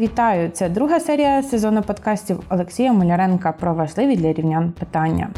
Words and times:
Вітаю! 0.00 0.50
Це 0.50 0.68
друга 0.68 1.00
серія 1.00 1.42
сезону 1.42 1.82
подкастів 1.82 2.40
Олексія 2.50 2.92
Муляренка 2.92 3.52
про 3.52 3.74
важливі 3.74 4.16
для 4.16 4.32
рівнян 4.32 4.72
питання. 4.72 5.30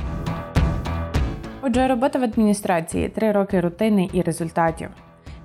Отже, 1.62 1.88
робота 1.88 2.19
в 2.19 2.23
адміністрації 2.23 3.09
три 3.09 3.32
роки 3.32 3.61
рутини 3.61 4.11
і 4.12 4.22
результатів. 4.22 4.89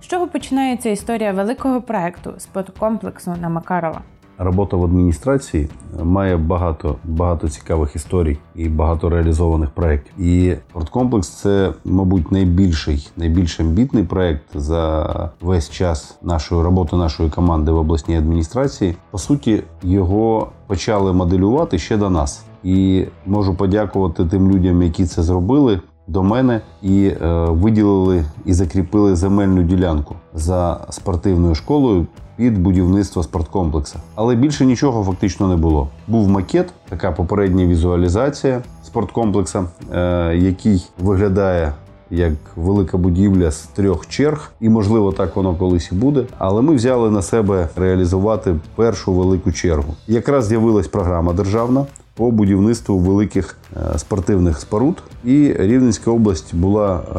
З 0.02 0.08
чого 0.08 0.28
починається 0.28 0.90
історія 0.90 1.32
великого 1.32 1.82
проекту 1.82 2.34
спорткомплексу 2.38 3.36
на 3.42 3.50
Макарова? 3.50 4.02
Робота 4.38 4.78
в 4.78 4.84
адміністрації 4.84 5.68
має 6.04 6.38
багато 6.38 6.96
багато 7.06 7.50
цікавих 7.50 7.96
історій 7.96 8.38
і 8.56 8.70
багато 8.70 9.10
реалізованих 9.10 9.70
проєктів. 9.70 10.20
І 10.20 10.56
спорткомплекс 10.70 11.30
це, 11.30 11.74
мабуть, 11.86 12.32
найбільший, 12.32 13.10
найбільш 13.18 13.60
амбітний 13.60 14.04
проєкт 14.04 14.44
за 14.56 15.32
весь 15.42 15.70
час 15.70 16.18
нашої 16.22 16.62
роботи 16.62 16.96
нашої 16.96 17.30
команди 17.30 17.72
в 17.72 17.78
обласній 17.78 18.18
адміністрації. 18.18 18.96
По 19.12 19.18
суті, 19.18 19.64
його 19.84 20.48
почали 20.68 21.14
моделювати 21.14 21.80
ще 21.80 21.98
до 21.98 22.10
нас. 22.10 22.44
І 22.64 23.06
можу 23.26 23.56
подякувати 23.56 24.26
тим 24.26 24.52
людям, 24.52 24.84
які 24.84 25.06
це 25.06 25.24
зробили. 25.24 25.82
До 26.08 26.24
мене 26.24 26.62
і 26.82 27.08
е, 27.08 27.46
виділили 27.46 28.26
і 28.46 28.54
закріпили 28.54 29.16
земельну 29.16 29.64
ділянку 29.64 30.16
за 30.34 30.86
спортивною 30.90 31.56
школою 31.56 32.08
під 32.38 32.58
будівництво 32.58 33.24
спорткомплекса. 33.24 34.00
Але 34.16 34.36
більше 34.36 34.66
нічого 34.66 35.04
фактично 35.04 35.48
не 35.48 35.56
було. 35.56 35.88
Був 36.08 36.30
макет, 36.30 36.74
така 36.90 37.12
попередня 37.12 37.66
візуалізація 37.66 38.62
спорткомплекса, 38.84 39.66
е, 39.94 40.36
який 40.36 40.88
виглядає. 41.00 41.74
Як 42.10 42.34
велика 42.56 42.98
будівля 42.98 43.52
з 43.52 43.64
трьох 43.64 44.08
черг, 44.08 44.52
і 44.60 44.70
можливо 44.70 45.12
так 45.12 45.36
воно 45.36 45.56
колись 45.56 45.92
і 45.92 45.96
буде. 45.96 46.24
Але 46.38 46.62
ми 46.62 46.76
взяли 46.76 47.12
на 47.12 47.22
себе 47.22 47.70
реалізувати 47.76 48.56
першу 48.76 49.14
велику 49.14 49.52
чергу. 49.52 49.94
Якраз 50.08 50.48
з'явилась 50.48 50.88
програма 50.88 51.34
державна 51.34 51.86
по 52.18 52.32
будівництву 52.32 52.98
великих 52.98 53.58
е, 53.94 54.00
спортивних 54.00 54.60
споруд. 54.60 55.04
І 55.26 55.54
Рівненська 55.60 56.12
область 56.12 56.56
була 56.56 56.96
е, 56.96 57.10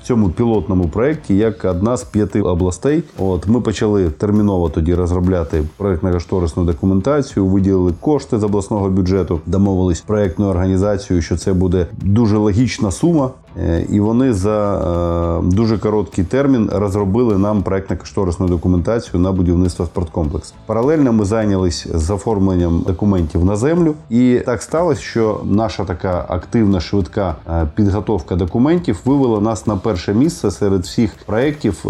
в 0.00 0.06
цьому 0.06 0.30
пілотному 0.30 0.88
проєкті 0.88 1.36
як 1.36 1.64
одна 1.64 1.96
з 1.96 2.04
п'яти 2.04 2.42
областей. 2.42 3.02
От 3.18 3.46
ми 3.48 3.60
почали 3.60 4.10
терміново 4.10 4.68
тоді 4.68 4.94
розробляти 4.94 5.62
проєктно-кошторисну 5.78 6.64
документацію, 6.64 7.46
виділили 7.46 7.92
кошти 8.00 8.38
з 8.38 8.44
обласного 8.44 8.90
бюджету, 8.90 9.40
домовились 9.46 10.00
проєктною 10.00 10.50
організацією, 10.50 11.22
що 11.22 11.36
це 11.36 11.52
буде 11.52 11.86
дуже 12.02 12.36
логічна 12.36 12.90
сума. 12.90 13.30
Е, 13.60 13.86
і 13.90 14.00
вони 14.00 14.32
за 14.32 15.40
дуже 15.42 15.78
короткий 15.78 16.24
термін 16.24 16.70
розробили 16.72 17.38
нам 17.38 17.62
проєктно-кошторисну 17.62 18.48
документацію 18.48 19.20
на 19.20 19.32
будівництво 19.32 19.84
спорткомплексу. 19.84 20.54
Паралельно 20.66 21.12
ми 21.12 21.24
зайнялись 21.24 21.86
з 21.94 22.10
оформленням 22.10 22.84
документів 22.86 23.44
на 23.44 23.56
землю, 23.56 23.94
і 24.10 24.40
так 24.46 24.62
сталося, 24.62 25.00
що 25.00 25.40
наша 25.44 25.84
така 25.84 26.26
активна 26.28 26.80
швидка 26.80 27.36
е, 27.48 27.68
підготовка 27.74 28.36
документів 28.36 29.00
вивела 29.04 29.40
нас 29.40 29.66
на 29.66 29.76
перше 29.76 30.14
місце 30.14 30.50
серед 30.50 30.82
всіх 30.82 31.14
проєктів 31.26 31.84
е, 31.86 31.88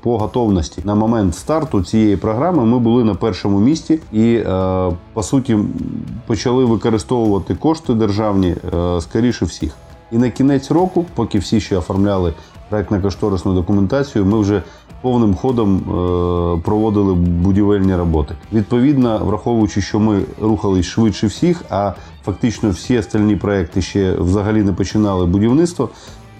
по 0.00 0.18
готовності. 0.18 0.82
На 0.84 0.94
момент 0.94 1.34
старту 1.36 1.82
цієї 1.82 2.16
програми 2.16 2.64
ми 2.64 2.78
були 2.78 3.04
на 3.04 3.14
першому 3.14 3.60
місці 3.60 4.00
і 4.12 4.40
по 5.12 5.22
суті 5.22 5.58
почали 6.26 6.64
використовувати 6.64 7.54
кошти 7.54 7.94
державні 7.94 8.56
скоріше 9.00 9.44
всіх. 9.44 9.76
І 10.12 10.18
на 10.18 10.30
кінець 10.30 10.70
року, 10.70 11.04
поки 11.14 11.38
всі 11.38 11.60
ще 11.60 11.76
оформляли 11.76 12.32
проєктно-кошторисну 12.70 13.54
документацію, 13.54 14.26
ми 14.26 14.38
вже 14.38 14.62
повним 15.02 15.34
ходом 15.34 15.76
е, 15.76 16.60
проводили 16.64 17.14
будівельні 17.14 17.96
роботи. 17.96 18.34
Відповідно, 18.52 19.18
враховуючи, 19.24 19.80
що 19.80 20.00
ми 20.00 20.20
рухались 20.40 20.86
швидше 20.86 21.26
всіх, 21.26 21.62
а 21.70 21.92
фактично 22.24 22.70
всі 22.70 22.98
остальні 22.98 23.36
проекти 23.36 23.82
ще 23.82 24.12
взагалі 24.12 24.62
не 24.62 24.72
починали 24.72 25.26
будівництво. 25.26 25.88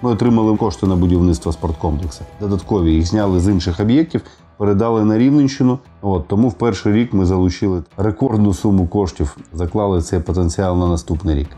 Ми 0.03 0.10
отримали 0.10 0.56
кошти 0.56 0.87
на 0.87 0.97
будівництво 0.97 1.53
спорткомплексу. 1.53 2.25
Додаткові 2.41 2.93
їх 2.94 3.06
зняли 3.06 3.41
з 3.41 3.48
інших 3.48 3.81
об'єктів, 3.81 4.21
передали 4.56 5.04
на 5.04 5.19
Рівненщину. 5.19 5.78
От 6.03 6.28
тому 6.28 6.48
в 6.48 6.54
перший 6.54 6.93
рік 6.93 7.12
ми 7.12 7.27
залучили 7.27 7.83
рекордну 7.97 8.54
суму 8.54 8.87
коштів, 8.87 9.37
заклали 9.53 10.03
цей 10.03 10.21
потенціал 10.21 10.78
на 10.78 10.88
наступний 10.88 11.34
рік. 11.34 11.48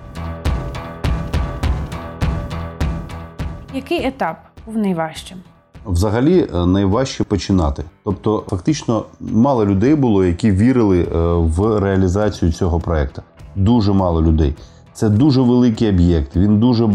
Який 3.78 4.06
етап 4.06 4.36
був 4.66 4.76
найважчим? 4.76 5.38
Взагалі 5.86 6.46
е, 6.54 6.66
найважче 6.66 7.24
починати. 7.24 7.84
Тобто, 8.04 8.44
фактично, 8.48 9.04
мало 9.20 9.66
людей 9.66 9.94
було, 9.94 10.24
які 10.24 10.50
вірили 10.50 11.02
е, 11.02 11.08
в 11.34 11.80
реалізацію 11.80 12.52
цього 12.52 12.80
проекту. 12.80 13.22
Дуже 13.56 13.92
мало 13.92 14.22
людей. 14.22 14.54
Це 14.98 15.08
дуже 15.08 15.40
великий 15.40 15.88
об'єкт, 15.88 16.36
він 16.36 16.58
дуже 16.58 16.90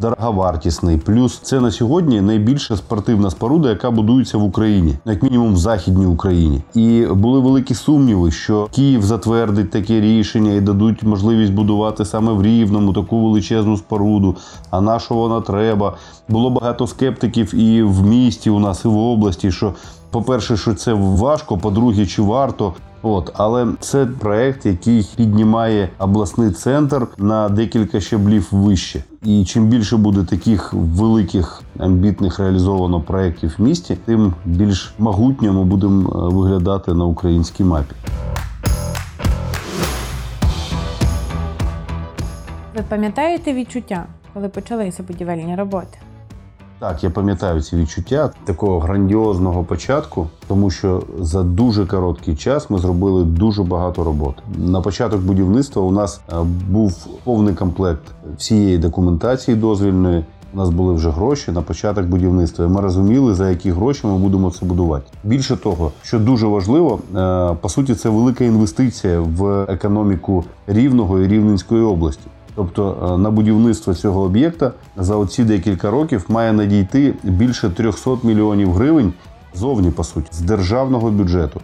дороговартісний. 0.00 0.96
Плюс 0.96 1.38
це 1.38 1.60
на 1.60 1.70
сьогодні 1.70 2.20
найбільша 2.20 2.76
спортивна 2.76 3.30
споруда, 3.30 3.68
яка 3.68 3.90
будується 3.90 4.38
в 4.38 4.44
Україні, 4.44 4.94
як 5.04 5.22
мінімум 5.22 5.54
в 5.54 5.56
Західній 5.56 6.06
Україні. 6.06 6.62
І 6.74 7.06
були 7.10 7.40
великі 7.40 7.74
сумніви, 7.74 8.30
що 8.30 8.68
Київ 8.72 9.02
затвердить 9.02 9.70
таке 9.70 10.00
рішення 10.00 10.52
і 10.52 10.60
дадуть 10.60 11.02
можливість 11.02 11.52
будувати 11.52 12.04
саме 12.04 12.32
в 12.32 12.42
Рівному 12.42 12.92
таку 12.92 13.24
величезну 13.24 13.76
споруду. 13.76 14.36
А 14.70 14.80
на 14.80 14.98
що 14.98 15.14
вона 15.14 15.40
треба? 15.40 15.96
Було 16.28 16.50
багато 16.50 16.86
скептиків 16.86 17.54
і 17.54 17.82
в 17.82 18.06
місті 18.06 18.50
у 18.50 18.58
нас, 18.58 18.84
і 18.84 18.88
в 18.88 18.96
області. 18.96 19.52
що 19.52 19.74
по-перше, 20.10 20.56
що 20.56 20.74
це 20.74 20.92
важко, 20.92 21.58
по-друге, 21.58 22.06
чи 22.06 22.22
варто. 22.22 22.74
От, 23.02 23.32
але 23.34 23.66
це 23.80 24.06
проект, 24.06 24.66
який 24.66 25.08
піднімає 25.16 25.88
обласний 25.98 26.50
центр 26.50 27.06
на 27.18 27.48
декілька 27.48 28.00
щаблів 28.00 28.48
вище. 28.50 29.04
І 29.22 29.44
чим 29.44 29.66
більше 29.66 29.96
буде 29.96 30.24
таких 30.24 30.72
великих 30.72 31.62
амбітних 31.78 32.38
реалізовано 32.38 33.00
проєктів 33.00 33.54
в 33.58 33.62
місті, 33.62 33.96
тим 34.04 34.34
більш 34.44 34.94
могутньо 34.98 35.52
ми 35.52 35.64
будемо 35.64 36.10
е, 36.10 36.34
виглядати 36.34 36.94
на 36.94 37.04
українській 37.04 37.64
мапі. 37.64 37.94
Ви 42.76 42.82
пам'ятаєте 42.88 43.52
відчуття, 43.52 44.06
коли 44.34 44.48
почалися 44.48 45.02
будівельні 45.02 45.56
роботи? 45.56 45.98
Так, 46.80 47.04
я 47.04 47.10
пам'ятаю 47.10 47.60
ці 47.60 47.76
відчуття 47.76 48.30
такого 48.44 48.80
грандіозного 48.80 49.64
початку, 49.64 50.28
тому 50.48 50.70
що 50.70 51.02
за 51.18 51.42
дуже 51.42 51.86
короткий 51.86 52.36
час 52.36 52.70
ми 52.70 52.78
зробили 52.78 53.24
дуже 53.24 53.62
багато 53.62 54.04
роботи. 54.04 54.42
На 54.58 54.80
початок 54.80 55.20
будівництва 55.20 55.82
у 55.82 55.92
нас 55.92 56.20
е, 56.32 56.34
був 56.70 57.06
повний 57.24 57.54
комплект 57.54 58.02
всієї 58.38 58.78
документації 58.78 59.56
дозвільної. 59.56 60.24
У 60.54 60.56
нас 60.56 60.70
були 60.70 60.94
вже 60.94 61.10
гроші 61.10 61.52
на 61.52 61.62
початок 61.62 62.04
будівництва. 62.04 62.64
і 62.64 62.68
Ми 62.68 62.80
розуміли, 62.80 63.34
за 63.34 63.50
які 63.50 63.70
гроші 63.70 64.06
ми 64.06 64.18
будемо 64.18 64.50
це 64.50 64.66
будувати. 64.66 65.12
Більше 65.24 65.56
того, 65.56 65.92
що 66.02 66.18
дуже 66.18 66.46
важливо, 66.46 66.98
е, 67.16 67.56
по 67.60 67.68
суті, 67.68 67.94
це 67.94 68.08
велика 68.08 68.44
інвестиція 68.44 69.20
в 69.20 69.64
економіку 69.68 70.44
рівного 70.66 71.20
і 71.20 71.28
рівненської 71.28 71.82
області. 71.82 72.26
Тобто 72.60 73.14
е, 73.14 73.18
на 73.18 73.30
будівництво 73.30 73.94
цього 73.94 74.20
об'єкта 74.20 74.72
за 74.96 75.16
оці 75.16 75.44
декілька 75.44 75.90
років 75.90 76.24
має 76.28 76.52
надійти 76.52 77.14
більше 77.22 77.70
300 77.70 78.16
мільйонів 78.22 78.72
гривень 78.72 79.12
зовні, 79.54 79.90
по 79.90 80.04
суті, 80.04 80.28
з 80.32 80.40
державного 80.40 81.10
бюджету. 81.10 81.60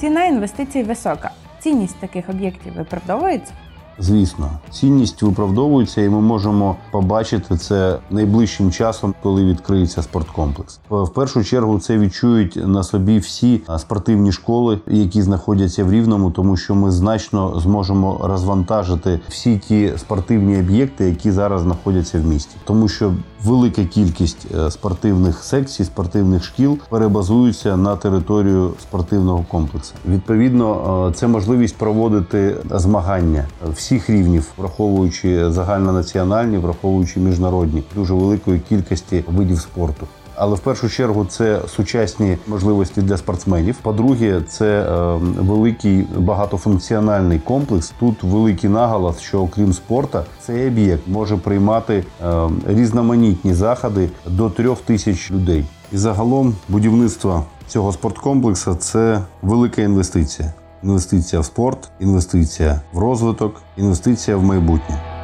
Ціна 0.00 0.24
інвестицій 0.24 0.82
висока. 0.82 1.30
Цінність 1.60 1.96
таких 2.00 2.28
об'єктів 2.28 2.72
виправдовується? 2.76 3.52
Звісно, 3.98 4.50
цінність 4.70 5.22
виправдовується, 5.22 6.02
і 6.02 6.08
ми 6.08 6.20
можемо 6.20 6.76
побачити 6.90 7.56
це 7.56 7.98
найближчим 8.10 8.72
часом, 8.72 9.14
коли 9.22 9.44
відкриється 9.44 10.02
спорткомплекс. 10.02 10.80
В 10.90 11.08
першу 11.08 11.44
чергу 11.44 11.78
це 11.78 11.98
відчують 11.98 12.56
на 12.66 12.82
собі 12.82 13.18
всі 13.18 13.60
спортивні 13.78 14.32
школи, 14.32 14.78
які 14.86 15.22
знаходяться 15.22 15.84
в 15.84 15.92
Рівному, 15.92 16.30
тому 16.30 16.56
що 16.56 16.74
ми 16.74 16.90
значно 16.90 17.60
зможемо 17.60 18.20
розвантажити 18.22 19.20
всі 19.28 19.58
ті 19.58 19.92
спортивні 19.96 20.58
об'єкти, 20.58 21.04
які 21.04 21.30
зараз 21.30 21.62
знаходяться 21.62 22.20
в 22.20 22.26
місті, 22.26 22.56
тому 22.64 22.88
що 22.88 23.12
велика 23.44 23.84
кількість 23.84 24.46
е, 24.54 24.70
спортивних 24.70 25.44
секцій, 25.44 25.84
спортивних 25.84 26.44
шкіл 26.44 26.78
перебазуються 26.88 27.76
на 27.76 27.96
територію 27.96 28.72
спортивного 28.82 29.44
комплексу. 29.50 29.94
Відповідно, 30.08 31.08
е, 31.10 31.14
це 31.14 31.26
можливість 31.26 31.76
проводити 31.76 32.56
змагання 32.70 33.44
всіх 33.86 34.10
рівнів, 34.10 34.52
враховуючи 34.56 35.50
загальнонаціональні, 35.50 36.58
враховуючи 36.58 37.20
міжнародні, 37.20 37.82
дуже 37.94 38.14
великої 38.14 38.60
кількості 38.60 39.24
видів 39.28 39.60
спорту. 39.60 40.06
Але 40.34 40.54
в 40.56 40.58
першу 40.58 40.88
чергу 40.88 41.24
це 41.24 41.60
сучасні 41.68 42.38
можливості 42.46 43.02
для 43.02 43.16
спортсменів. 43.16 43.76
По-друге, 43.82 44.42
це 44.48 44.66
е, 44.66 45.16
великий 45.40 46.06
багатофункціональний 46.18 47.38
комплекс. 47.38 47.92
Тут 48.00 48.22
великий 48.22 48.70
наголос, 48.70 49.20
що 49.20 49.40
окрім 49.40 49.72
спорту, 49.72 50.18
цей 50.40 50.68
об'єкт 50.68 51.08
може 51.08 51.36
приймати 51.36 52.04
е, 52.24 52.48
різноманітні 52.66 53.54
заходи 53.54 54.08
до 54.26 54.50
трьох 54.50 54.80
тисяч 54.80 55.30
людей. 55.30 55.64
І 55.92 55.96
загалом 55.96 56.54
будівництво 56.68 57.44
цього 57.66 57.92
спорткомплексу 57.92 58.74
це 58.74 59.22
велика 59.42 59.82
інвестиція. 59.82 60.52
Інвестиція 60.82 61.40
в 61.40 61.44
спорт, 61.44 61.90
інвестиція 62.00 62.80
в 62.92 62.98
розвиток, 62.98 63.62
інвестиція 63.76 64.36
в 64.36 64.42
майбутнє. 64.42 65.15